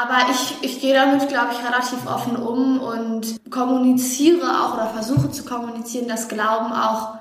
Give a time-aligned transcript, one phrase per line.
[0.00, 5.30] Aber ich, ich gehe damit, glaube ich, relativ offen um und kommuniziere auch oder versuche
[5.32, 7.14] zu kommunizieren, dass Glauben auch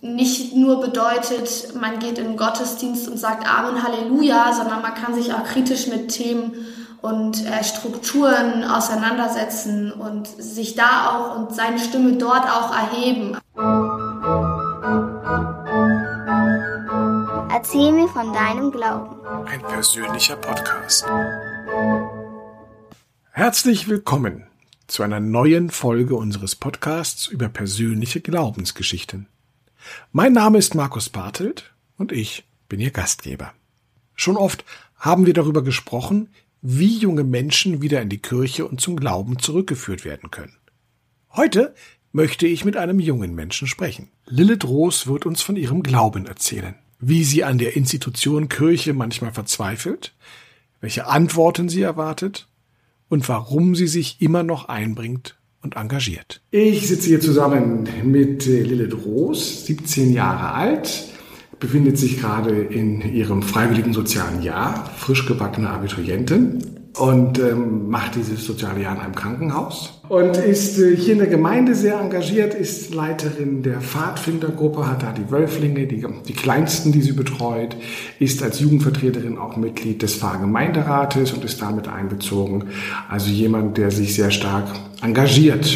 [0.00, 5.14] nicht nur bedeutet, man geht in den Gottesdienst und sagt Amen, Halleluja, sondern man kann
[5.14, 6.66] sich auch kritisch mit Themen
[7.00, 13.36] und äh, Strukturen auseinandersetzen und sich da auch und seine Stimme dort auch erheben.
[17.52, 19.16] Erzähl mir von deinem Glauben.
[19.46, 21.06] Ein persönlicher Podcast.
[23.38, 24.46] Herzlich willkommen
[24.86, 29.26] zu einer neuen Folge unseres Podcasts über persönliche Glaubensgeschichten.
[30.10, 33.52] Mein Name ist Markus Bartelt und ich bin Ihr Gastgeber.
[34.14, 36.30] Schon oft haben wir darüber gesprochen,
[36.62, 40.56] wie junge Menschen wieder in die Kirche und zum Glauben zurückgeführt werden können.
[41.34, 41.74] Heute
[42.12, 44.08] möchte ich mit einem jungen Menschen sprechen.
[44.24, 49.34] Lilith Roos wird uns von ihrem Glauben erzählen, wie sie an der Institution Kirche manchmal
[49.34, 50.14] verzweifelt,
[50.80, 52.48] welche Antworten sie erwartet
[53.08, 56.42] und warum sie sich immer noch einbringt und engagiert.
[56.50, 61.08] Ich sitze hier zusammen mit äh, Lilith Roos, 17 Jahre alt,
[61.58, 66.58] befindet sich gerade in ihrem freiwilligen sozialen Jahr, frisch gebackene Abiturientin
[66.98, 71.28] und ähm, macht dieses soziale Jahr in einem Krankenhaus und ist äh, hier in der
[71.28, 77.02] Gemeinde sehr engagiert, ist Leiterin der Pfadfindergruppe, hat da die Wölflinge, die, die kleinsten, die
[77.02, 77.76] sie betreut,
[78.18, 82.64] ist als Jugendvertreterin auch Mitglied des Pfarrgemeinderates und ist damit einbezogen.
[83.08, 84.68] Also jemand, der sich sehr stark
[85.02, 85.66] engagiert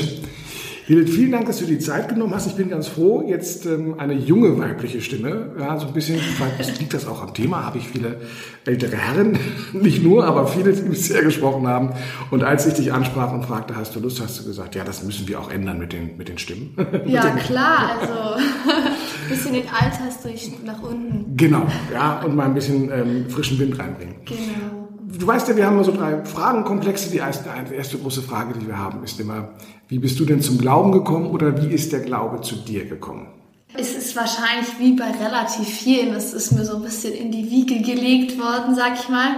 [0.90, 2.48] Judith, vielen Dank, dass du die Zeit genommen hast.
[2.48, 5.52] Ich bin ganz froh, jetzt ähm, eine junge weibliche Stimme.
[5.56, 8.16] Ja, so ein bisschen, vielleicht liegt das auch am Thema, habe ich viele
[8.64, 9.38] ältere Herren,
[9.72, 11.90] nicht nur, aber viele, die bisher gesprochen haben.
[12.32, 15.04] Und als ich dich ansprach und fragte, hast du Lust, hast du gesagt, ja, das
[15.04, 16.74] müssen wir auch ändern mit den, mit den Stimmen.
[17.06, 21.36] Ja, klar, also ein bisschen den Altersdurchschnitt nach unten.
[21.36, 24.16] Genau, ja, und mal ein bisschen ähm, frischen Wind reinbringen.
[24.24, 24.80] Genau
[25.18, 27.10] du weißt ja, wir haben immer so drei Fragenkomplexe.
[27.10, 29.50] Die erste, die erste große Frage, die wir haben, ist immer,
[29.90, 33.26] wie bist du denn zum Glauben gekommen oder wie ist der Glaube zu dir gekommen?
[33.74, 37.50] Es ist wahrscheinlich wie bei relativ vielen, das ist mir so ein bisschen in die
[37.50, 39.32] Wiege gelegt worden, sag ich mal.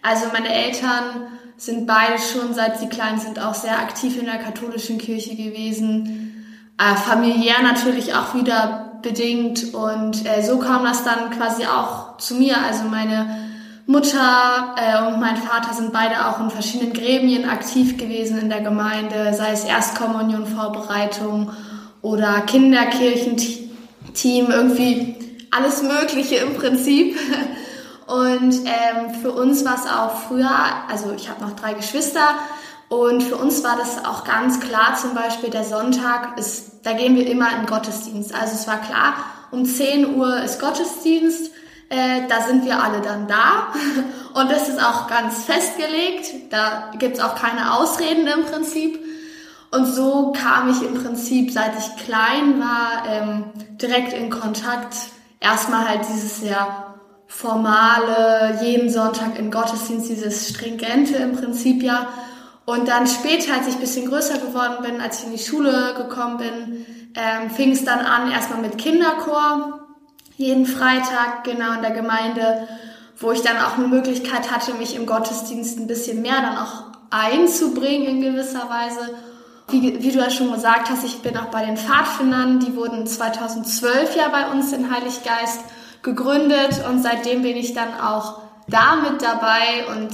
[0.00, 4.38] Also meine Eltern sind beide schon, seit sie klein sind, auch sehr aktiv in der
[4.38, 6.46] katholischen Kirche gewesen.
[6.78, 12.36] Äh, familiär natürlich auch wieder bedingt und äh, so kam das dann quasi auch zu
[12.36, 12.56] mir.
[12.64, 13.41] Also meine
[13.92, 18.62] Mutter äh, und mein Vater sind beide auch in verschiedenen Gremien aktiv gewesen in der
[18.62, 21.52] Gemeinde, sei es Erstkommunionvorbereitung
[22.00, 25.14] oder Kinderkirchenteam, irgendwie
[25.50, 27.18] alles Mögliche im Prinzip.
[28.06, 30.50] Und ähm, für uns war es auch früher,
[30.90, 32.34] also ich habe noch drei Geschwister
[32.88, 37.16] und für uns war das auch ganz klar, zum Beispiel der Sonntag ist, da gehen
[37.16, 38.34] wir immer in Gottesdienst.
[38.34, 39.14] Also es war klar,
[39.50, 41.52] um 10 Uhr ist Gottesdienst
[41.92, 43.68] äh, da sind wir alle dann da
[44.40, 46.50] und das ist auch ganz festgelegt.
[46.50, 48.98] Da gibt's auch keine Ausreden im Prinzip.
[49.70, 53.44] Und so kam ich im Prinzip, seit ich klein war, ähm,
[53.80, 54.96] direkt in Kontakt.
[55.38, 56.94] Erstmal halt dieses sehr
[57.26, 62.08] formale, jeden Sonntag in Gottesdienst, dieses stringente im Prinzip ja.
[62.64, 66.38] Und dann später, als ich bisschen größer geworden bin, als ich in die Schule gekommen
[66.38, 69.82] bin, ähm, fing es dann an, erstmal mit Kinderchor
[70.36, 72.68] jeden Freitag genau in der Gemeinde,
[73.18, 76.84] wo ich dann auch eine Möglichkeit hatte, mich im Gottesdienst ein bisschen mehr dann auch
[77.10, 79.14] einzubringen in gewisser Weise.
[79.68, 83.06] Wie, wie du ja schon gesagt hast, ich bin auch bei den Pfadfindern, die wurden
[83.06, 85.60] 2012 ja bei uns in Heiliggeist
[86.02, 90.10] gegründet und seitdem bin ich dann auch da mit dabei und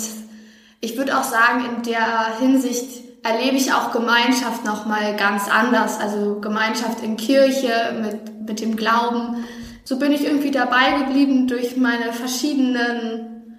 [0.80, 5.98] ich würde auch sagen, in der Hinsicht erlebe ich auch Gemeinschaft nochmal ganz anders.
[6.00, 9.44] Also Gemeinschaft in Kirche mit, mit dem Glauben
[9.88, 13.56] so bin ich irgendwie dabei geblieben durch meine verschiedenen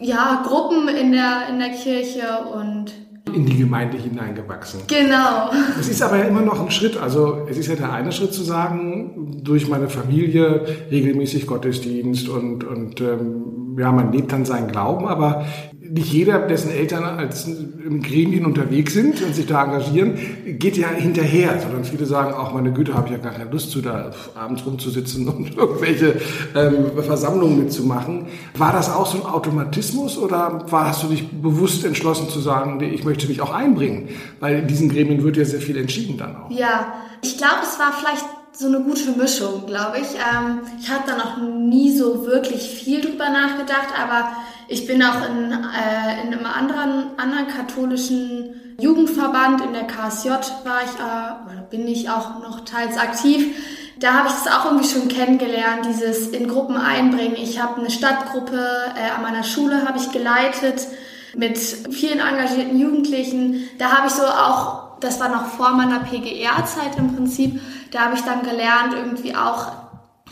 [0.00, 2.22] ja, Gruppen in der, in der Kirche
[2.54, 2.92] und
[3.34, 4.82] in die Gemeinde hineingewachsen.
[4.86, 5.50] Genau.
[5.80, 6.96] Es ist aber ja immer noch ein Schritt.
[6.96, 12.62] Also es ist ja der eine Schritt zu sagen, durch meine Familie regelmäßig Gottesdienst und,
[12.62, 15.44] und ähm, ja, man lebt dann seinen Glauben, aber
[15.90, 20.18] nicht jeder, dessen Eltern als im Gremien unterwegs sind und sich da engagieren,
[20.58, 23.70] geht ja hinterher, sondern viele sagen auch, meine Güte, habe ich ja gar keine Lust
[23.70, 26.20] zu, da abends rumzusitzen und irgendwelche
[26.54, 28.26] ähm, Versammlungen mitzumachen.
[28.56, 32.80] War das auch so ein Automatismus oder war, hast du dich bewusst entschlossen zu sagen,
[32.80, 34.08] ich möchte mich auch einbringen?
[34.40, 36.50] Weil in diesen Gremien wird ja sehr viel entschieden dann auch.
[36.50, 36.92] Ja,
[37.22, 40.08] ich glaube, es war vielleicht so eine gute Mischung, glaube ich.
[40.14, 44.32] Ähm, ich habe da noch nie so wirklich viel drüber nachgedacht, aber
[44.68, 50.82] ich bin auch in, äh, in einem anderen, anderen katholischen Jugendverband, in der KSJ war
[50.84, 53.56] ich, äh, oder bin ich auch noch teils aktiv.
[53.98, 57.34] Da habe ich es auch irgendwie schon kennengelernt, dieses in Gruppen einbringen.
[57.36, 60.86] Ich habe eine Stadtgruppe äh, an meiner Schule habe ich geleitet.
[61.34, 63.68] mit vielen engagierten Jugendlichen.
[63.78, 67.60] Da habe ich so auch, das war noch vor meiner PGR-Zeit im Prinzip,
[67.90, 69.72] da habe ich dann gelernt, irgendwie auch,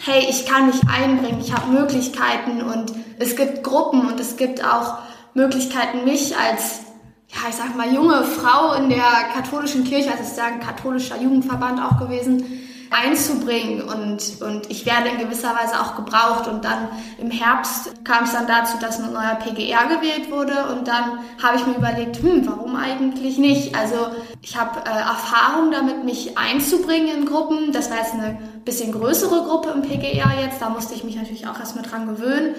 [0.05, 4.65] hey, ich kann mich einbringen, ich habe Möglichkeiten und es gibt Gruppen und es gibt
[4.65, 4.99] auch
[5.35, 6.81] Möglichkeiten, mich als,
[7.29, 9.05] ja, ich sag mal, junge Frau in der
[9.35, 14.87] katholischen Kirche, also es ist ja ein katholischer Jugendverband auch gewesen, einzubringen und, und ich
[14.87, 16.89] werde in gewisser Weise auch gebraucht und dann
[17.19, 21.57] im Herbst kam es dann dazu, dass ein neuer PGR gewählt wurde und dann habe
[21.57, 23.75] ich mir überlegt, hm, warum eigentlich nicht?
[23.75, 23.97] Also
[24.41, 27.73] ich habe äh, Erfahrung damit, mich einzubringen in Gruppen.
[27.73, 31.47] Das war jetzt eine bisschen größere Gruppe im PGR jetzt, da musste ich mich natürlich
[31.49, 32.55] auch erstmal dran gewöhnen.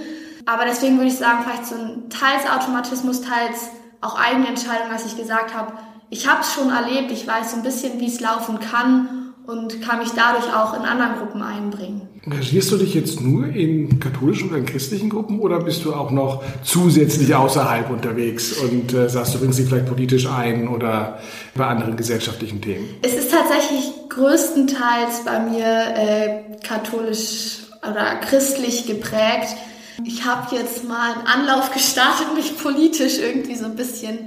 [0.45, 3.69] Aber deswegen würde ich sagen, vielleicht so ein teils Automatismus, teils
[4.01, 5.73] auch eigene Entscheidung, als ich gesagt habe,
[6.09, 9.16] ich habe es schon erlebt, ich weiß so ein bisschen, wie es laufen kann
[9.47, 12.01] und kann mich dadurch auch in anderen Gruppen einbringen.
[12.23, 16.11] Engagierst du dich jetzt nur in katholischen oder in christlichen Gruppen oder bist du auch
[16.11, 21.19] noch zusätzlich außerhalb unterwegs und äh, sagst, du bringst dich vielleicht politisch ein oder
[21.55, 22.89] bei anderen gesellschaftlichen Themen?
[23.01, 27.59] Es ist tatsächlich größtenteils bei mir äh, katholisch
[27.89, 29.55] oder christlich geprägt.
[30.03, 34.19] Ich habe jetzt mal einen Anlauf gestartet, mich politisch irgendwie so ein bisschen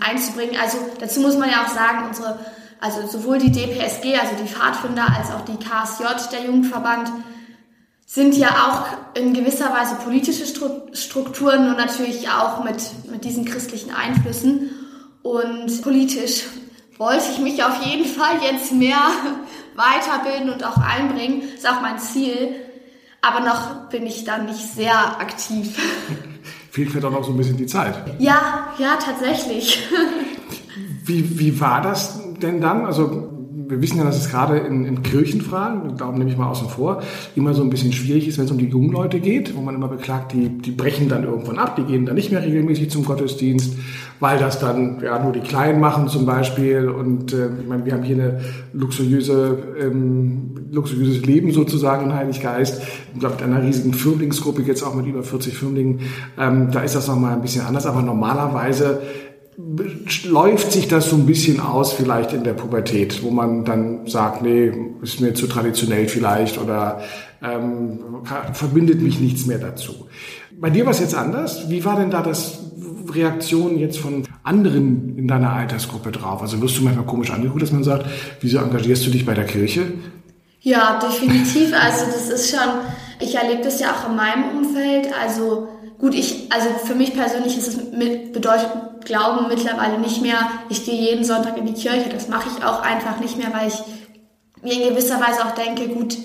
[0.00, 0.56] einzubringen.
[0.58, 2.38] Also dazu muss man ja auch sagen, unsere
[2.84, 7.10] also sowohl die DPSG, also die Pfadfinder, als auch die KSJ, der Jugendverband,
[8.04, 10.44] sind ja auch in gewisser Weise politische
[10.92, 12.76] Strukturen und natürlich auch mit,
[13.10, 14.68] mit diesen christlichen Einflüssen.
[15.22, 16.42] Und politisch
[16.98, 18.98] wollte ich mich auf jeden Fall jetzt mehr
[19.76, 21.40] weiterbilden und auch einbringen.
[21.40, 22.54] Das ist auch mein Ziel.
[23.22, 25.74] Aber noch bin ich dann nicht sehr aktiv.
[26.70, 27.94] Fehlt mir doch noch so ein bisschen die Zeit.
[28.18, 29.88] Ja, ja, tatsächlich.
[31.06, 32.84] Wie, wie war das denn dann?
[32.84, 33.30] Also
[33.68, 37.02] wir wissen ja, dass es gerade in, in Kirchenfragen, darum nehme ich mal außen vor,
[37.34, 39.74] immer so ein bisschen schwierig ist, wenn es um die jungen Leute geht, wo man
[39.74, 43.04] immer beklagt, die, die brechen dann irgendwann ab, die gehen dann nicht mehr regelmäßig zum
[43.04, 43.76] Gottesdienst,
[44.20, 46.88] weil das dann ja nur die Kleinen machen zum Beispiel.
[46.88, 48.40] Und äh, ich meine, wir haben hier eine
[48.72, 52.82] luxuriöse, ähm, luxuriöses Leben sozusagen in Heiliggeist.
[53.14, 56.00] Ich glaube, mit einer riesigen Firmlingsgruppe, jetzt auch mit über 40 Firmlingen,
[56.38, 57.86] ähm, da ist das nochmal ein bisschen anders.
[57.86, 59.00] Aber normalerweise
[59.56, 64.42] läuft sich das so ein bisschen aus vielleicht in der Pubertät, wo man dann sagt,
[64.42, 64.72] nee,
[65.02, 67.02] ist mir zu traditionell vielleicht oder
[67.42, 68.00] ähm,
[68.52, 70.06] verbindet mich nichts mehr dazu.
[70.58, 71.68] Bei dir war es jetzt anders.
[71.68, 72.58] Wie war denn da das
[73.10, 76.42] Reaktion jetzt von anderen in deiner Altersgruppe drauf?
[76.42, 78.06] Also wirst du manchmal komisch angeguckt, dass man sagt,
[78.40, 79.92] wieso engagierst du dich bei der Kirche?
[80.60, 81.72] Ja, definitiv.
[81.74, 82.68] Also das ist schon,
[83.20, 85.08] ich erlebe das ja auch in meinem Umfeld.
[85.22, 85.68] Also
[86.04, 88.68] gut, ich, also für mich persönlich ist es mit, bedeutet
[89.06, 90.36] Glauben mittlerweile nicht mehr,
[90.68, 92.10] ich gehe jeden Sonntag in die Kirche.
[92.10, 93.82] Das mache ich auch einfach nicht mehr, weil ich
[94.62, 96.18] mir in gewisser Weise auch denke, gut,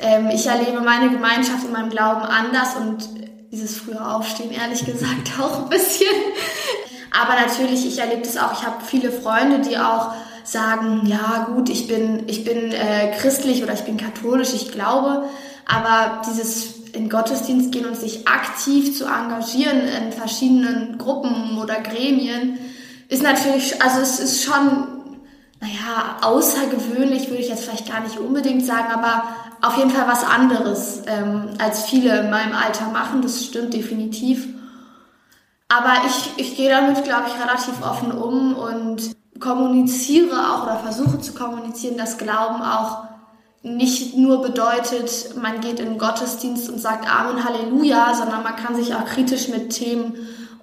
[0.00, 3.08] ähm, ich erlebe meine Gemeinschaft in meinem Glauben anders und
[3.52, 6.10] dieses frühe Aufstehen, ehrlich gesagt, auch ein bisschen.
[7.22, 8.52] Aber natürlich, ich erlebe das auch.
[8.52, 10.12] Ich habe viele Freunde, die auch
[10.42, 15.22] sagen, ja gut, ich bin, ich bin äh, christlich oder ich bin katholisch, ich glaube.
[15.66, 22.58] Aber dieses in Gottesdienst gehen und sich aktiv zu engagieren in verschiedenen Gruppen oder Gremien,
[23.08, 24.88] ist natürlich, also es ist schon,
[25.60, 29.22] naja, außergewöhnlich würde ich jetzt vielleicht gar nicht unbedingt sagen, aber
[29.62, 34.46] auf jeden Fall was anderes, ähm, als viele in meinem Alter machen, das stimmt definitiv.
[35.68, 41.20] Aber ich, ich gehe damit, glaube ich, relativ offen um und kommuniziere auch oder versuche
[41.20, 43.07] zu kommunizieren, dass Glauben auch
[43.62, 48.76] nicht nur bedeutet, man geht in den Gottesdienst und sagt Amen, Halleluja, sondern man kann
[48.76, 50.14] sich auch kritisch mit Themen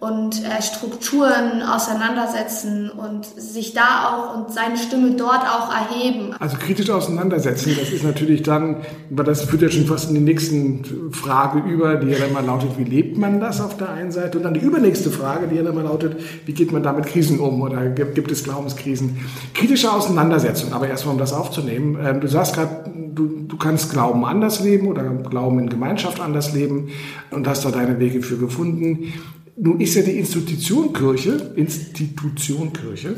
[0.05, 6.33] und äh, Strukturen auseinandersetzen und sich da auch und seine Stimme dort auch erheben.
[6.39, 8.77] Also kritisch auseinandersetzen, das ist natürlich dann,
[9.11, 12.45] aber das führt ja schon fast in die nächsten Frage über, die ja dann mal
[12.45, 14.37] lautet, wie lebt man das auf der einen Seite?
[14.37, 17.07] Und dann die übernächste Frage, die ja dann mal lautet, wie geht man da mit
[17.07, 19.17] Krisen um oder gibt es Glaubenskrisen?
[19.53, 21.97] Kritische Auseinandersetzung, aber erstmal um das aufzunehmen.
[22.03, 26.53] Ähm, du sagst gerade, du, du kannst Glauben anders leben oder Glauben in Gemeinschaft anders
[26.53, 26.89] leben
[27.31, 29.13] und hast da deine Wege für gefunden.
[29.57, 33.15] Nun ist ja die Institution Kirche, Institution Kirche,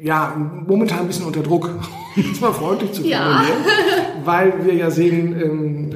[0.00, 0.34] ja,
[0.66, 1.66] momentan ein bisschen unter Druck,
[2.16, 4.24] um es mal freundlich zu formulieren, ja.
[4.24, 5.90] weil wir ja sehen, ähm,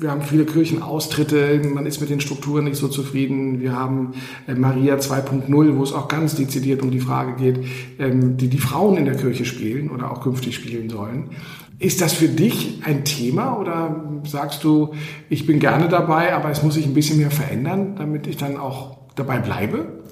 [0.00, 3.60] wir haben viele Kirchenaustritte, man ist mit den Strukturen nicht so zufrieden.
[3.60, 4.12] Wir haben
[4.46, 7.64] äh, Maria 2.0, wo es auch ganz dezidiert um die Frage geht,
[7.98, 11.30] ähm, die die Frauen in der Kirche spielen oder auch künftig spielen sollen.
[11.78, 14.94] Ist das für dich ein Thema oder sagst du,
[15.28, 18.56] ich bin gerne dabei, aber es muss sich ein bisschen mehr verändern, damit ich dann
[18.56, 20.02] auch dabei bleibe?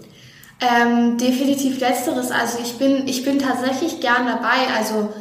[0.60, 2.30] Ähm, definitiv letzteres.
[2.30, 4.72] Also ich bin, ich bin tatsächlich gern dabei.
[4.78, 5.12] Also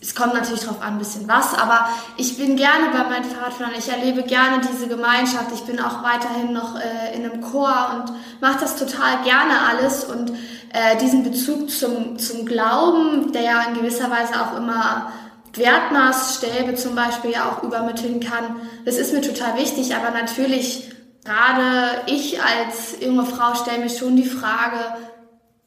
[0.00, 1.88] es kommt natürlich drauf an, ein bisschen was, aber
[2.18, 6.52] ich bin gerne bei meinen Pfadfindern, ich erlebe gerne diese Gemeinschaft, ich bin auch weiterhin
[6.52, 11.70] noch äh, in einem Chor und mache das total gerne alles und äh, diesen Bezug
[11.70, 15.10] zum, zum Glauben, der ja in gewisser Weise auch immer
[15.58, 20.90] Wertmaßstäbe zum Beispiel ja auch übermitteln kann, das ist mir total wichtig, aber natürlich
[21.24, 24.78] gerade ich als junge Frau stelle mir schon die Frage,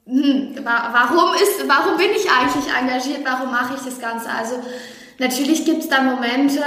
[0.06, 4.30] hm, warum ist, warum bin ich eigentlich engagiert, warum mache ich das Ganze?
[4.30, 4.56] Also
[5.20, 6.64] natürlich gibt es da Momente,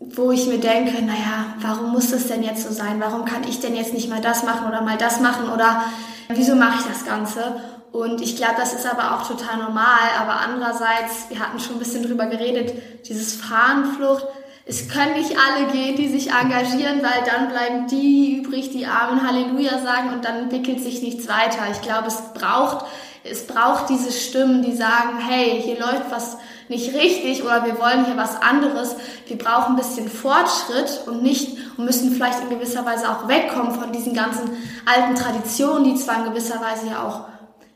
[0.00, 3.00] wo ich mir denke, naja, warum muss das denn jetzt so sein?
[3.00, 5.84] Warum kann ich denn jetzt nicht mal das machen oder mal das machen oder
[6.28, 7.60] wieso mache ich das Ganze?
[7.92, 10.08] Und ich glaube, das ist aber auch total normal.
[10.18, 12.72] Aber andererseits, wir hatten schon ein bisschen drüber geredet,
[13.06, 14.26] dieses Fahnenflucht,
[14.64, 19.26] es können nicht alle gehen, die sich engagieren, weil dann bleiben die übrig, die Amen
[19.26, 21.62] Halleluja sagen und dann entwickelt sich nichts weiter.
[21.72, 22.86] Ich glaube, es braucht,
[23.24, 26.36] es braucht diese Stimmen, die sagen, hey, hier läuft was
[26.68, 28.94] nicht richtig oder wir wollen hier was anderes.
[29.26, 33.74] Wir brauchen ein bisschen Fortschritt und nicht und müssen vielleicht in gewisser Weise auch wegkommen
[33.74, 34.48] von diesen ganzen
[34.86, 37.31] alten Traditionen, die zwar in gewisser Weise ja auch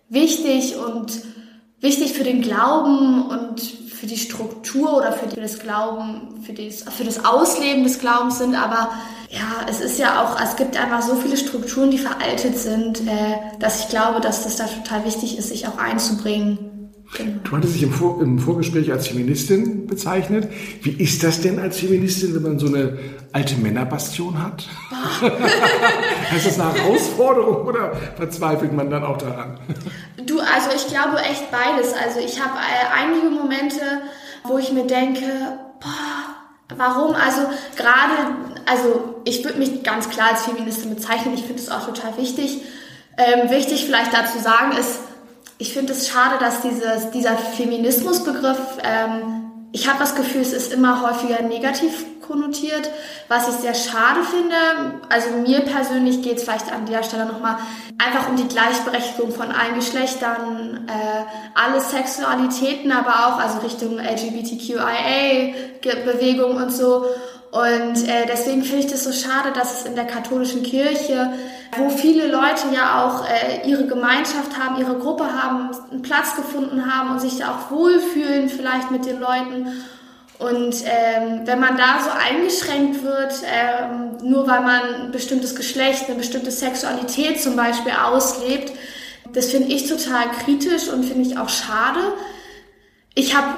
[0.09, 1.23] wichtig und
[1.81, 7.85] wichtig für den Glauben und für die Struktur oder für das Glauben, für das, Ausleben
[7.85, 8.91] des Glaubens sind, aber
[9.31, 13.39] ja, es ist ja auch, es gibt einfach so viele Strukturen, die veraltet sind, äh,
[13.59, 16.76] dass ich glaube, dass das da total wichtig ist, sich auch einzubringen.
[17.15, 17.41] Genau.
[17.45, 20.49] Du hattest dich im, Vor im Vorgespräch als Feministin bezeichnet.
[20.83, 22.99] Wie ist das denn als Feministin, wenn man so eine
[23.33, 24.69] alte Männerbastion hat?
[26.37, 29.59] ist das eine Herausforderung oder verzweifelt man dann auch daran?
[30.27, 31.93] Du, also ich glaube echt beides.
[31.95, 33.81] Also ich habe äh, einige Momente,
[34.45, 35.23] wo ich mir denke,
[35.81, 37.15] boah, warum?
[37.15, 37.43] Also
[37.77, 38.35] gerade,
[38.67, 41.35] also ich würde mich ganz klar als Feministin bezeichnen.
[41.35, 42.63] Ich finde es auch total wichtig.
[43.17, 44.99] Ähm, wichtig vielleicht dazu sagen ist,
[45.59, 50.73] ich finde es schade, dass dieses, dieser Feminismusbegriff, ähm, ich habe das Gefühl, es ist
[50.73, 52.91] immer häufiger negativ konnotiert,
[53.29, 54.55] was ich sehr schade finde.
[55.09, 57.57] Also mir persönlich geht es vielleicht an der Stelle nochmal
[57.99, 66.57] einfach um die Gleichberechtigung von allen Geschlechtern, äh, alle Sexualitäten, aber auch also Richtung LGBTQIA-Bewegung
[66.57, 67.07] und so.
[67.57, 71.33] Und äh, deswegen finde ich das so schade, dass es in der katholischen Kirche,
[71.79, 76.93] wo viele Leute ja auch äh, ihre Gemeinschaft haben, ihre Gruppe haben, einen Platz gefunden
[76.93, 79.73] haben und sich da auch wohlfühlen vielleicht mit den Leuten.
[80.39, 86.09] Und ähm, wenn man da so eingeschränkt wird, ähm, nur weil man ein bestimmtes Geschlecht,
[86.09, 88.71] eine bestimmte Sexualität zum Beispiel auslebt,
[89.33, 92.01] das finde ich total kritisch und finde ich auch schade
[93.19, 93.49] ich habe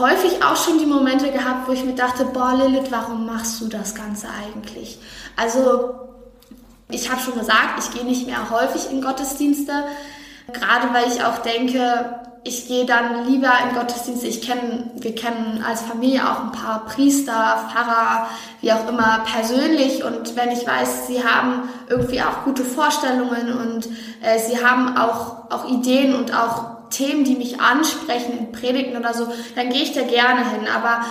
[0.00, 3.68] häufig auch schon die Momente gehabt, wo ich mir dachte, boah Lilith, warum machst du
[3.68, 4.98] das Ganze eigentlich?
[5.36, 5.94] Also
[6.88, 9.84] ich habe schon gesagt, ich gehe nicht mehr häufig in Gottesdienste,
[10.54, 14.26] gerade weil ich auch denke, ich gehe dann lieber in Gottesdienste.
[14.26, 18.28] Ich kenne, wir kennen als Familie auch ein paar Priester, Pfarrer,
[18.62, 20.02] wie auch immer persönlich.
[20.02, 23.86] Und wenn ich weiß, sie haben irgendwie auch gute Vorstellungen und
[24.22, 29.14] äh, sie haben auch auch Ideen und auch Themen, die mich ansprechen, in Predigten oder
[29.14, 30.68] so, dann gehe ich da gerne hin.
[30.72, 31.04] Aber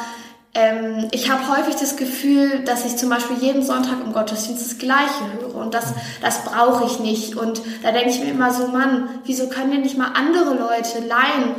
[0.54, 4.78] ähm, ich habe häufig das Gefühl, dass ich zum Beispiel jeden Sonntag im Gottesdienst das
[4.78, 7.36] Gleiche höre und das, das brauche ich nicht.
[7.36, 11.00] Und da denke ich mir immer so, Mann, wieso können denn nicht mal andere Leute
[11.00, 11.56] leihen?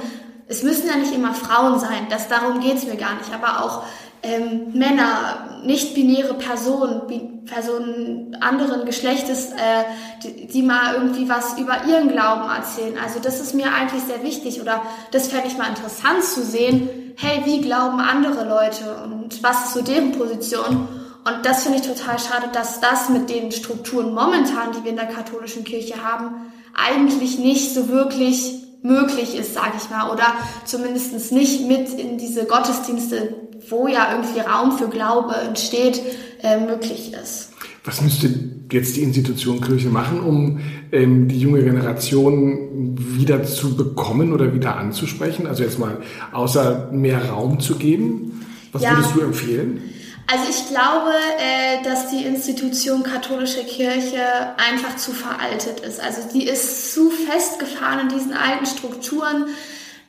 [0.46, 3.84] Es müssen ja nicht immer Frauen sein, das, darum geht's mir gar nicht, aber auch
[4.22, 9.84] ähm, Männer, nicht-binäre Personen, Personen anderen Geschlechtes, äh,
[10.22, 12.96] die, die mal irgendwie was über ihren Glauben erzählen.
[13.02, 16.88] Also das ist mir eigentlich sehr wichtig oder das fände ich mal interessant zu sehen.
[17.16, 20.88] Hey, wie glauben andere Leute und was ist so deren Position?
[21.24, 24.96] Und das finde ich total schade, dass das mit den Strukturen momentan, die wir in
[24.96, 30.34] der katholischen Kirche haben, eigentlich nicht so wirklich möglich ist, sage ich mal, oder
[30.64, 33.34] zumindest nicht mit in diese Gottesdienste
[33.68, 36.00] wo ja irgendwie Raum für Glaube entsteht,
[36.42, 37.50] äh, möglich ist.
[37.84, 38.30] Was müsste
[38.70, 40.60] jetzt die Institution Kirche machen, um
[40.92, 45.46] ähm, die junge Generation wieder zu bekommen oder wieder anzusprechen?
[45.46, 45.98] Also jetzt mal
[46.32, 48.44] außer mehr Raum zu geben.
[48.72, 48.96] Was ja.
[48.96, 49.80] würdest du empfehlen?
[50.26, 54.22] Also ich glaube, äh, dass die Institution katholische Kirche
[54.56, 56.00] einfach zu veraltet ist.
[56.00, 59.48] Also die ist zu festgefahren in diesen alten Strukturen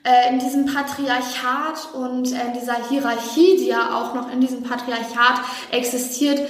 [0.03, 4.63] äh, in diesem Patriarchat und äh, in dieser Hierarchie, die ja auch noch in diesem
[4.63, 5.41] Patriarchat
[5.72, 6.41] existiert,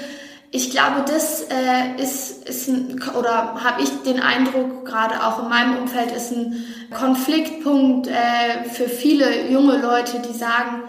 [0.56, 1.48] ich glaube, das
[1.98, 6.64] ist, ist ein, oder habe ich den Eindruck, gerade auch in meinem Umfeld, ist ein
[6.92, 8.08] Konfliktpunkt
[8.72, 10.84] für viele junge Leute, die sagen,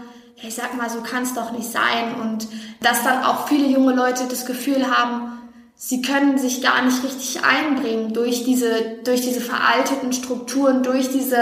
[0.44, 2.14] hey, sag mal, so kann es doch nicht sein.
[2.20, 2.46] Und
[2.80, 5.38] dass dann auch viele junge Leute das Gefühl haben,
[5.74, 11.38] sie können sich gar nicht richtig einbringen durch diese, durch diese veralteten Strukturen, durch diese,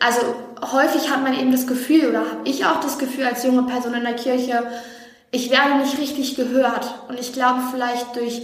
[0.00, 0.20] also
[0.72, 3.94] häufig hat man eben das Gefühl, oder habe ich auch das Gefühl als junge Person
[3.94, 4.66] in der Kirche,
[5.30, 7.02] ich werde nicht richtig gehört.
[7.08, 8.42] Und ich glaube vielleicht durch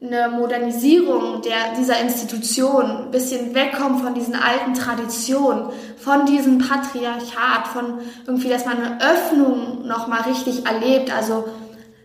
[0.00, 7.66] eine Modernisierung der, dieser Institution, ein bisschen wegkommen von diesen alten Traditionen, von diesem Patriarchat,
[7.72, 11.48] von irgendwie, dass man eine Öffnung nochmal richtig erlebt, also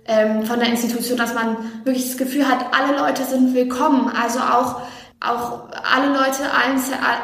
[0.06, 4.40] ähm, von der Institution, dass man wirklich das Gefühl hat, alle Leute sind willkommen, also
[4.40, 4.82] auch
[5.26, 6.78] auch alle Leute allen,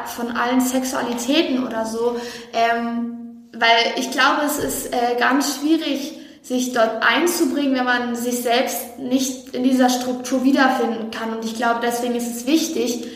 [0.06, 2.16] von allen Sexualitäten oder so,
[2.54, 8.42] ähm, weil ich glaube, es ist äh, ganz schwierig, sich dort einzubringen, wenn man sich
[8.42, 11.34] selbst nicht in dieser Struktur wiederfinden kann.
[11.34, 13.06] Und ich glaube, deswegen ist es wichtig,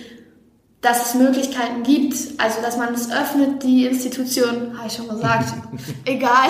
[0.81, 5.54] dass es Möglichkeiten gibt, also dass man es öffnet, die Institution, habe ich schon gesagt,
[6.04, 6.49] egal,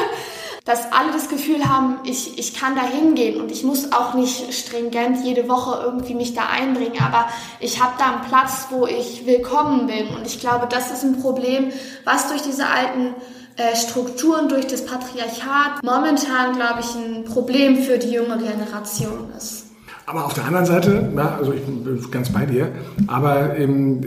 [0.64, 4.52] dass alle das Gefühl haben, ich, ich kann da hingehen und ich muss auch nicht
[4.52, 7.28] stringent jede Woche irgendwie mich da einbringen, aber
[7.60, 10.08] ich habe da einen Platz, wo ich willkommen bin.
[10.08, 11.70] Und ich glaube, das ist ein Problem,
[12.02, 13.14] was durch diese alten
[13.74, 19.66] Strukturen durch das Patriarchat momentan, glaube ich, ein Problem für die junge Generation ist.
[20.06, 22.70] Aber auf der anderen Seite, na, also ich bin ganz bei dir,
[23.08, 24.02] aber ähm,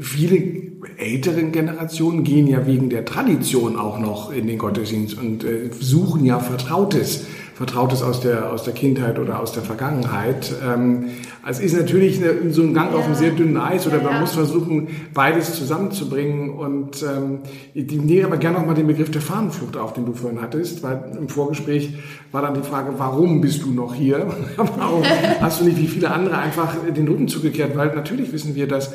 [0.00, 0.64] viele
[0.96, 6.24] älteren Generationen gehen ja wegen der Tradition auch noch in den Gottesdienst und äh, suchen
[6.24, 7.26] ja Vertrautes.
[7.54, 10.52] Vertrautes aus der, aus der Kindheit oder aus der Vergangenheit.
[10.64, 11.10] Ähm,
[11.42, 12.98] also es ist natürlich eine, so ein Gang ja.
[12.98, 14.20] auf einem sehr dünnen Eis oder ja, man ja.
[14.20, 16.50] muss versuchen, beides zusammenzubringen.
[16.50, 17.40] Und ähm,
[17.72, 21.12] ich nehme aber gerne nochmal den Begriff der Fahnenflucht auf, den du vorhin hattest, weil
[21.16, 21.94] im Vorgespräch
[22.32, 24.26] war dann die Frage, warum bist du noch hier?
[24.56, 25.04] warum
[25.40, 27.76] hast du nicht wie viele andere einfach den Rücken zugekehrt?
[27.76, 28.92] Weil natürlich wissen wir, dass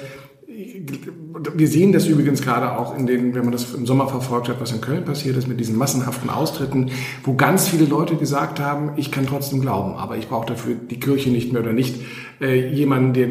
[1.56, 4.60] wir sehen das übrigens gerade auch in den, wenn man das im Sommer verfolgt hat,
[4.60, 6.92] was in Köln passiert ist mit diesen massenhaften Austritten,
[7.24, 11.00] wo ganz viele Leute gesagt haben, ich kann trotzdem glauben, aber ich brauche dafür die
[11.00, 11.96] Kirche nicht mehr oder nicht
[12.42, 13.30] äh, jemanden, der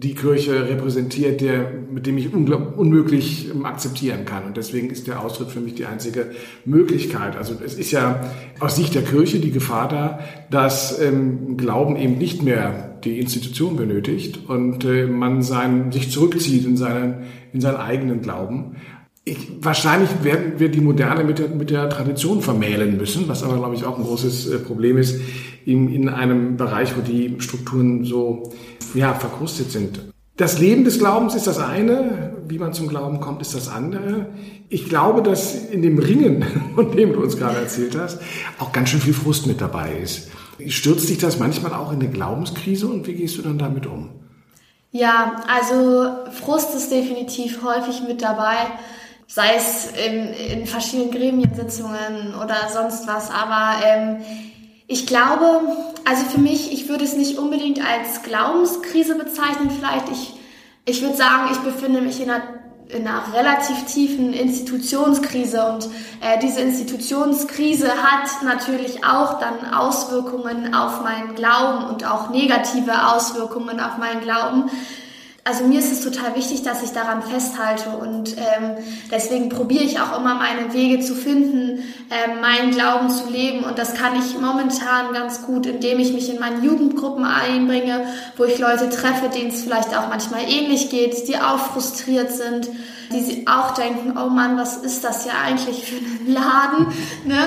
[0.00, 4.44] die Kirche repräsentiert, der, mit dem ich unmöglich ähm, akzeptieren kann.
[4.44, 6.30] Und deswegen ist der Austritt für mich die einzige
[6.64, 7.36] Möglichkeit.
[7.36, 8.20] Also es ist ja
[8.60, 13.76] aus Sicht der Kirche die Gefahr da, dass ähm, Glauben eben nicht mehr die Institution
[13.76, 18.76] benötigt und äh, man sein, sich zurückzieht in seinen, in seinen eigenen Glauben.
[19.24, 23.56] Ich, wahrscheinlich werden wir die Moderne mit der, mit der Tradition vermählen müssen, was aber,
[23.56, 25.20] glaube ich, auch ein großes äh, Problem ist
[25.64, 28.52] in, in einem Bereich, wo die Strukturen so
[28.94, 30.00] ja, verkrustet sind.
[30.36, 34.28] Das Leben des Glaubens ist das eine, wie man zum Glauben kommt, ist das andere.
[34.70, 38.20] Ich glaube, dass in dem Ringen, von dem du uns gerade erzählt hast,
[38.58, 40.30] auch ganz schön viel Frust mit dabei ist.
[40.68, 44.10] Stürzt dich das manchmal auch in eine Glaubenskrise und wie gehst du dann damit um?
[44.92, 48.56] Ja, also Frust ist definitiv häufig mit dabei,
[49.28, 54.16] sei es in, in verschiedenen Gremiensitzungen oder sonst was, aber ähm,
[54.88, 55.60] ich glaube,
[56.04, 59.70] also für mich, ich würde es nicht unbedingt als Glaubenskrise bezeichnen.
[59.70, 60.32] Vielleicht, ich,
[60.84, 62.42] ich würde sagen, ich befinde mich in einer,
[62.92, 65.64] in einer relativ tiefen Institutionskrise.
[65.64, 65.86] Und
[66.20, 73.80] äh, diese Institutionskrise hat natürlich auch dann Auswirkungen auf meinen Glauben und auch negative Auswirkungen
[73.80, 74.70] auf meinen Glauben
[75.44, 78.76] also mir ist es total wichtig, dass ich daran festhalte und ähm,
[79.10, 83.78] deswegen probiere ich auch immer meine Wege zu finden, ähm, meinen Glauben zu leben und
[83.78, 88.58] das kann ich momentan ganz gut, indem ich mich in meine Jugendgruppen einbringe, wo ich
[88.58, 92.68] Leute treffe, denen es vielleicht auch manchmal ähnlich geht, die auch frustriert sind,
[93.10, 96.86] die auch denken, oh Mann, was ist das ja eigentlich für ein Laden,
[97.24, 97.46] ne?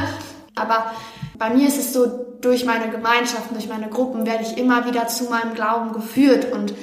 [0.56, 0.92] Aber
[1.38, 2.06] bei mir ist es so,
[2.42, 6.74] durch meine Gemeinschaften, durch meine Gruppen werde ich immer wieder zu meinem Glauben geführt und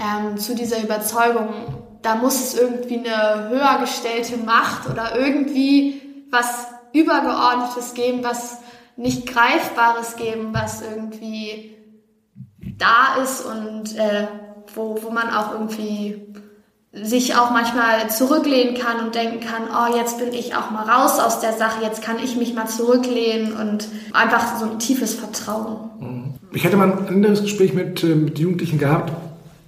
[0.00, 1.48] ähm, zu dieser Überzeugung,
[2.02, 8.58] da muss es irgendwie eine höher gestellte Macht oder irgendwie was Übergeordnetes geben, was
[8.96, 11.76] nicht Greifbares geben, was irgendwie
[12.78, 14.26] da ist und äh,
[14.74, 16.26] wo, wo man auch irgendwie
[16.92, 21.20] sich auch manchmal zurücklehnen kann und denken kann, oh, jetzt bin ich auch mal raus
[21.20, 26.38] aus der Sache, jetzt kann ich mich mal zurücklehnen und einfach so ein tiefes Vertrauen.
[26.52, 29.12] Ich hatte mal ein anderes Gespräch mit, äh, mit Jugendlichen gehabt,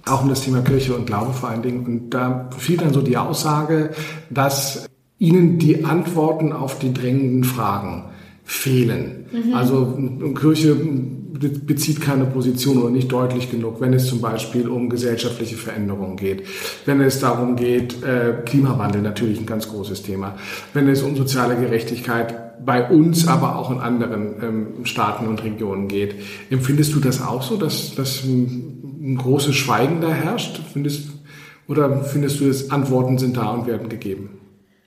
[0.05, 1.85] auch um das Thema Kirche und Glaube vor allen Dingen.
[1.85, 3.91] Und da fiel dann so die Aussage,
[4.29, 4.85] dass
[5.17, 8.05] ihnen die Antworten auf die drängenden Fragen
[8.43, 9.25] fehlen.
[9.31, 9.53] Mhm.
[9.53, 9.97] Also
[10.35, 16.17] Kirche bezieht keine Position oder nicht deutlich genug, wenn es zum Beispiel um gesellschaftliche Veränderungen
[16.17, 16.43] geht,
[16.85, 20.35] wenn es darum geht, äh, Klimawandel natürlich ein ganz großes Thema,
[20.73, 25.87] wenn es um soziale Gerechtigkeit bei uns, aber auch in anderen ähm, Staaten und Regionen
[25.87, 26.15] geht.
[26.49, 28.23] Empfindest du das auch so, dass, dass
[29.03, 30.59] ein großes Schweigen da herrscht?
[30.71, 31.09] Findest,
[31.67, 34.39] oder findest du, dass Antworten sind da und werden gegeben?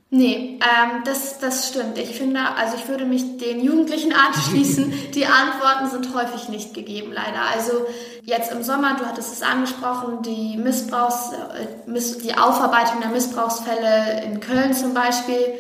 [0.09, 1.99] Nee, ähm, das, das stimmt.
[1.99, 4.93] Ich finde, also ich würde mich den Jugendlichen anschließen.
[5.15, 7.43] Die Antworten sind häufig nicht gegeben, leider.
[7.55, 7.87] Also
[8.23, 14.41] jetzt im Sommer, du hattest es angesprochen, die Missbrauchs, äh, die Aufarbeitung der Missbrauchsfälle in
[14.41, 15.55] Köln zum Beispiel.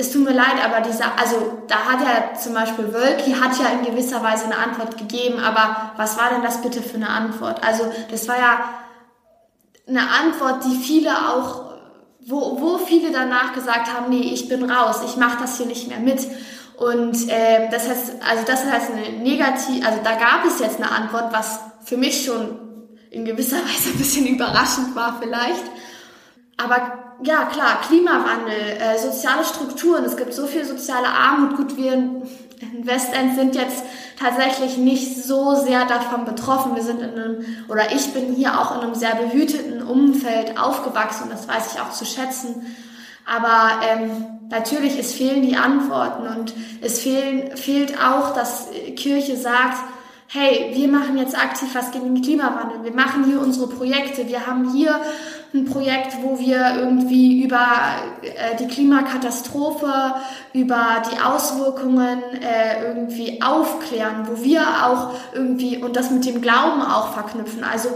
[0.00, 3.66] Es tut mir leid, aber dieser, also da hat ja zum Beispiel Wölki hat ja
[3.70, 7.64] in gewisser Weise eine Antwort gegeben, aber was war denn das bitte für eine Antwort?
[7.64, 8.60] Also das war ja
[9.88, 11.68] eine Antwort, die viele auch
[12.28, 15.88] wo, wo viele danach gesagt haben, nee, ich bin raus, ich mache das hier nicht
[15.88, 16.26] mehr mit.
[16.76, 20.90] Und äh, das heißt, also das heißt eine negativ, also da gab es jetzt eine
[20.90, 22.58] Antwort, was für mich schon
[23.10, 25.64] in gewisser Weise ein bisschen überraschend war vielleicht.
[26.58, 31.56] Aber ja, klar, Klimawandel, äh, soziale Strukturen, es gibt so viel soziale Armut.
[31.56, 33.84] Gut, wir in Westend sind jetzt
[34.18, 36.74] tatsächlich nicht so sehr davon betroffen.
[36.74, 41.28] Wir sind in einem, oder ich bin hier auch in einem sehr behüteten Umfeld aufgewachsen
[41.30, 42.66] das weiß ich auch zu schätzen.
[43.26, 49.78] Aber ähm, natürlich, es fehlen die Antworten und es fehlen, fehlt auch, dass Kirche sagt,
[50.28, 52.84] hey, wir machen jetzt aktiv was gegen den Klimawandel.
[52.84, 54.28] Wir machen hier unsere Projekte.
[54.28, 55.00] Wir haben hier
[55.54, 57.66] ein Projekt, wo wir irgendwie über
[58.22, 60.14] äh, die Klimakatastrophe,
[60.52, 66.82] über die Auswirkungen äh, irgendwie aufklären, wo wir auch irgendwie und das mit dem Glauben
[66.82, 67.64] auch verknüpfen.
[67.64, 67.88] Also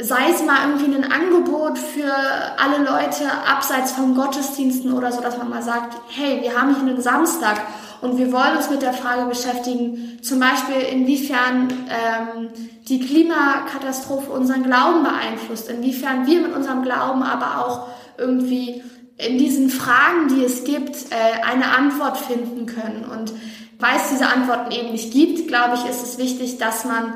[0.00, 2.12] sei es mal irgendwie ein Angebot für
[2.58, 6.92] alle Leute abseits von Gottesdiensten oder so, dass man mal sagt, hey, wir haben hier
[6.92, 7.62] einen Samstag
[8.00, 12.48] und wir wollen uns mit der Frage beschäftigen, zum Beispiel inwiefern ähm,
[12.88, 18.82] die Klimakatastrophe unseren Glauben beeinflusst, inwiefern wir mit unserem Glauben aber auch irgendwie
[19.16, 23.04] in diesen Fragen, die es gibt, äh, eine Antwort finden können.
[23.04, 23.32] Und
[23.80, 27.14] weil es diese Antworten eben nicht gibt, glaube ich, ist es wichtig, dass man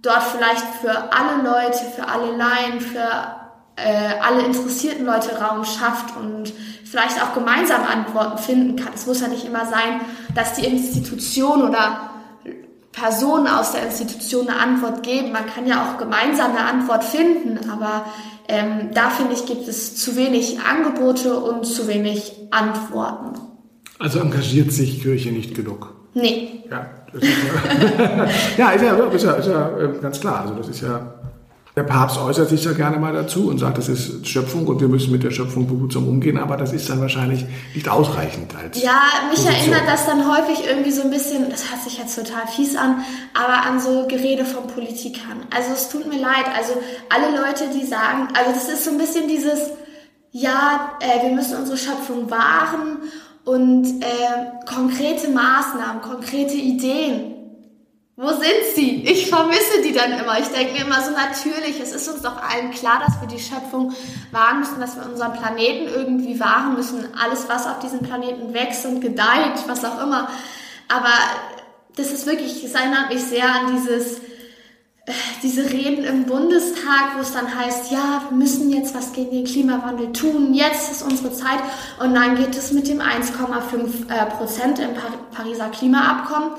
[0.00, 3.42] dort vielleicht für alle Leute, für alle Laien, für
[3.76, 6.52] äh, alle interessierten Leute Raum schafft und
[6.92, 8.92] vielleicht auch gemeinsam Antworten finden kann.
[8.94, 10.02] Es muss ja nicht immer sein,
[10.34, 12.10] dass die Institution oder
[12.92, 15.32] Personen aus der Institution eine Antwort geben.
[15.32, 18.04] Man kann ja auch gemeinsam eine Antwort finden, aber
[18.46, 23.40] ähm, da finde ich, gibt es zu wenig Angebote und zu wenig Antworten.
[23.98, 25.94] Also engagiert sich Kirche nicht genug?
[26.12, 26.62] Nee.
[26.70, 28.26] Ja, das ist ja,
[28.58, 30.42] ja, ist ja, ist ja, ist ja ähm, ganz klar.
[30.42, 31.21] Also das ist ja
[31.74, 34.88] der Papst äußert sich ja gerne mal dazu und sagt, das ist Schöpfung und wir
[34.88, 38.82] müssen mit der Schöpfung behutsam umgehen, aber das ist dann wahrscheinlich nicht ausreichend als.
[38.82, 39.72] Ja, mich Position.
[39.72, 43.02] erinnert das dann häufig irgendwie so ein bisschen, das hört sich jetzt total fies an,
[43.32, 45.46] aber an so Gerede von Politikern.
[45.54, 46.74] Also es tut mir leid, also
[47.08, 49.70] alle Leute, die sagen, also das ist so ein bisschen dieses,
[50.30, 52.98] ja, äh, wir müssen unsere Schöpfung wahren
[53.46, 57.41] und äh, konkrete Maßnahmen, konkrete Ideen
[58.22, 59.02] wo sind sie?
[59.02, 60.38] Ich vermisse die dann immer.
[60.38, 63.42] Ich denke mir immer so natürlich, es ist uns doch allen klar, dass wir die
[63.42, 63.92] Schöpfung
[64.30, 67.08] wahren müssen, dass wir unseren Planeten irgendwie wahren müssen.
[67.20, 70.28] Alles, was auf diesem Planeten wächst und gedeiht, was auch immer.
[70.86, 71.12] Aber
[71.96, 74.18] das ist wirklich, es erinnert mich sehr an dieses,
[75.06, 79.32] äh, diese Reden im Bundestag, wo es dann heißt, ja, wir müssen jetzt was gegen
[79.32, 81.58] den Klimawandel tun, jetzt ist unsere Zeit.
[81.98, 84.90] Und dann geht es mit dem 1,5 äh, Prozent im
[85.32, 86.52] Pariser Klimaabkommen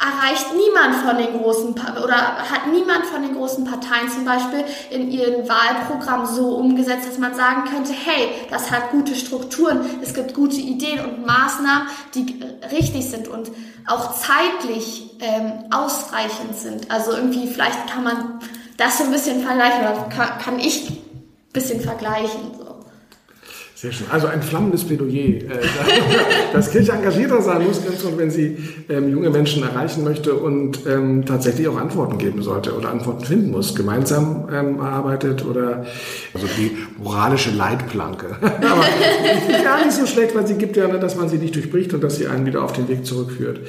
[0.00, 5.10] erreicht niemand von den großen oder hat niemand von den großen Parteien zum Beispiel in
[5.10, 10.34] ihren Wahlprogramm so umgesetzt, dass man sagen könnte, hey, das hat gute Strukturen, es gibt
[10.34, 13.50] gute Ideen und Maßnahmen, die richtig sind und
[13.88, 16.90] auch zeitlich ähm, ausreichend sind.
[16.90, 18.40] Also irgendwie vielleicht kann man
[18.76, 20.98] das so ein bisschen vergleichen oder kann, kann ich ein
[21.52, 22.52] bisschen vergleichen.
[23.80, 24.08] Sehr schön.
[24.10, 25.42] Also ein flammendes Plädoyer, äh,
[26.52, 28.56] dass Kirche engagierter sein muss, ganz und wenn sie
[28.88, 33.52] ähm, junge Menschen erreichen möchte und ähm, tatsächlich auch Antworten geben sollte oder Antworten finden
[33.52, 35.86] muss, gemeinsam ähm, arbeitet oder
[36.34, 38.38] also die moralische Leitplanke.
[38.42, 38.84] Aber
[39.48, 42.02] ist gar nicht so schlecht, weil sie gibt ja, dass man sie nicht durchbricht und
[42.02, 43.60] dass sie einen wieder auf den Weg zurückführt.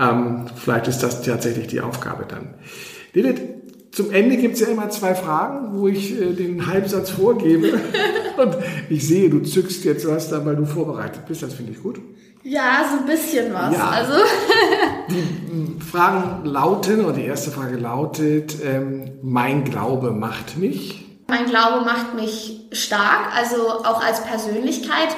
[0.00, 2.54] Ähm, vielleicht ist das tatsächlich die Aufgabe dann.
[3.14, 3.40] Lilith,
[3.96, 7.80] zum Ende gibt es ja immer zwei Fragen, wo ich äh, den Halbsatz vorgebe.
[8.36, 8.54] Und
[8.90, 11.42] ich sehe, du zückst jetzt was da, weil du vorbereitet bist.
[11.42, 11.98] Das finde ich gut.
[12.42, 13.74] Ja, so ein bisschen was.
[13.74, 13.88] Ja.
[13.88, 14.12] Also.
[15.08, 21.18] die Fragen lauten, oder die erste Frage lautet, ähm, mein Glaube macht mich.
[21.28, 25.08] Mein Glaube macht mich stark, also auch als Persönlichkeit.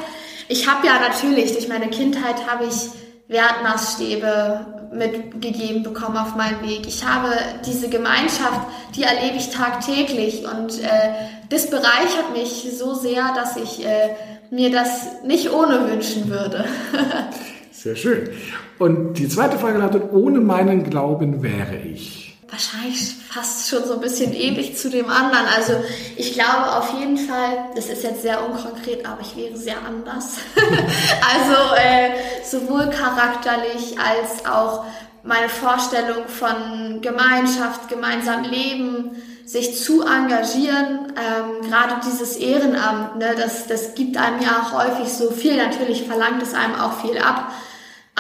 [0.48, 2.90] Ich habe ja natürlich, durch meine Kindheit habe ich
[3.28, 6.86] Wertmaßstäbe mitgegeben bekommen auf meinem Weg.
[6.86, 7.28] Ich habe
[7.66, 8.60] diese Gemeinschaft,
[8.96, 11.12] die erlebe ich tagtäglich und äh,
[11.50, 14.14] das bereichert mich so sehr, dass ich äh,
[14.50, 16.64] mir das nicht ohne wünschen würde.
[17.70, 18.30] Sehr schön.
[18.78, 22.17] Und die zweite Frage lautet, ohne meinen Glauben wäre ich.
[22.50, 25.46] Wahrscheinlich fast schon so ein bisschen ähnlich zu dem anderen.
[25.54, 25.74] Also
[26.16, 30.38] ich glaube auf jeden Fall, das ist jetzt sehr unkonkret, aber ich wäre sehr anders.
[30.56, 34.84] also äh, sowohl charakterlich als auch
[35.22, 43.66] meine Vorstellung von Gemeinschaft, gemeinsam leben, sich zu engagieren, ähm, gerade dieses Ehrenamt, ne, das,
[43.66, 47.50] das gibt einem ja auch häufig so viel, natürlich verlangt es einem auch viel ab,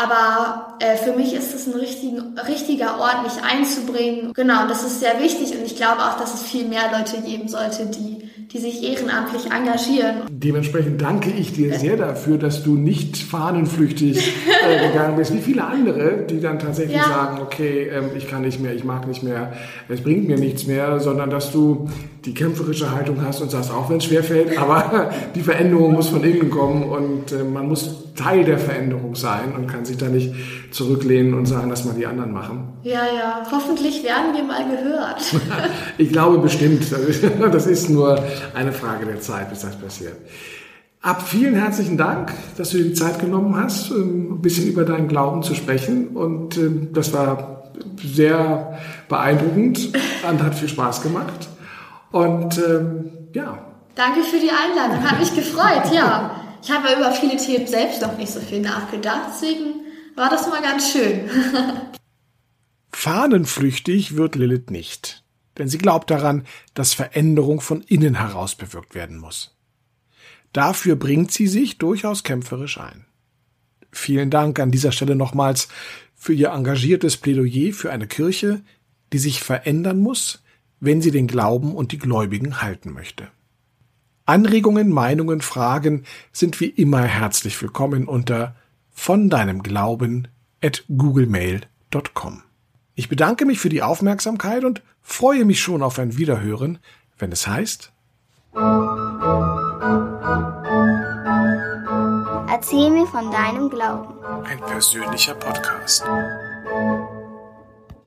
[0.00, 4.32] aber äh, für mich ist es ein richtigen, richtiger Ort, mich einzubringen.
[4.32, 7.20] Genau, und das ist sehr wichtig und ich glaube auch, dass es viel mehr Leute
[7.22, 10.22] geben sollte, die, die sich ehrenamtlich engagieren.
[10.30, 14.32] Dementsprechend danke ich dir sehr dafür, dass du nicht fahnenflüchtig
[14.66, 17.04] äh, gegangen bist, wie viele andere, die dann tatsächlich ja.
[17.04, 19.52] sagen, okay, ähm, ich kann nicht mehr, ich mag nicht mehr,
[19.88, 21.88] es bringt mir nichts mehr, sondern dass du
[22.24, 26.22] die kämpferische Haltung hast und sagst, auch wenn es schwerfällt, aber die Veränderung muss von
[26.24, 30.34] innen kommen und äh, man muss Teil der Veränderung sein und kann sich da nicht
[30.72, 32.72] zurücklehnen und sagen, dass mal die anderen machen.
[32.82, 35.22] Ja, ja, hoffentlich werden wir mal gehört.
[35.98, 36.86] ich glaube bestimmt.
[37.52, 38.22] Das ist nur
[38.54, 40.14] eine Frage der Zeit, bis das passiert.
[41.00, 44.84] Ab vielen herzlichen Dank, dass du dir die Zeit genommen hast, ähm, ein bisschen über
[44.84, 46.08] deinen Glauben zu sprechen.
[46.08, 47.70] Und ähm, das war
[48.02, 48.78] sehr
[49.08, 49.92] beeindruckend
[50.28, 51.48] und hat viel Spaß gemacht.
[52.10, 53.64] Und ähm, ja.
[53.94, 56.44] Danke für die Einladung, hat mich gefreut, ja.
[56.62, 59.80] Ich habe über viele Themen selbst noch nicht so viel nachgedacht, deswegen
[60.16, 61.28] war das mal ganz schön.
[62.92, 65.24] Fahnenflüchtig wird Lilith nicht,
[65.56, 69.56] denn sie glaubt daran, dass Veränderung von innen heraus bewirkt werden muss.
[70.52, 73.04] Dafür bringt sie sich durchaus kämpferisch ein.
[73.90, 75.68] Vielen Dank an dieser Stelle nochmals
[76.14, 78.62] für Ihr engagiertes Plädoyer für eine Kirche,
[79.12, 80.42] die sich verändern muss,
[80.80, 83.28] wenn sie den Glauben und die Gläubigen halten möchte.
[84.26, 88.54] Anregungen, Meinungen, Fragen sind wie immer herzlich willkommen unter
[88.90, 90.28] von deinem Glauben
[90.62, 92.42] at googlemail.com.
[92.94, 96.78] Ich bedanke mich für die Aufmerksamkeit und freue mich schon auf ein Wiederhören,
[97.18, 97.92] wenn es heißt
[102.50, 104.14] Erzähl mir von deinem Glauben.
[104.44, 106.04] Ein persönlicher Podcast.